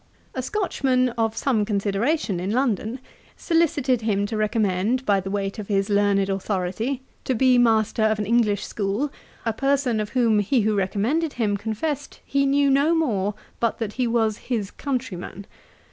[0.33, 2.99] A Scotchman, of some consideration in London,
[3.37, 8.17] solicited him to recommend, by the weight of his learned authority, to be master of
[8.17, 9.13] an English school,
[9.45, 13.93] a person of whom he who recommended him confessed he knew no more but that
[13.93, 15.45] he was his countryman.